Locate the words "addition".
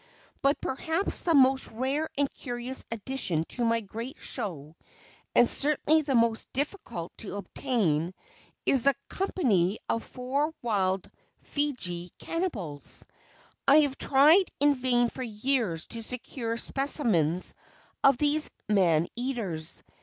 2.91-3.43